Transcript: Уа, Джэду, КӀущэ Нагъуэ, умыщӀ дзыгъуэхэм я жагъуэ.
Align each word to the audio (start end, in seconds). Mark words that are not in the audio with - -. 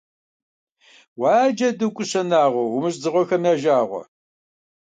Уа, 1.19 1.35
Джэду, 1.55 1.87
КӀущэ 1.95 2.21
Нагъуэ, 2.29 2.63
умыщӀ 2.75 2.99
дзыгъуэхэм 2.99 3.43
я 3.51 3.53
жагъуэ. 3.61 4.01